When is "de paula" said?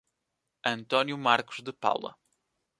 1.61-2.15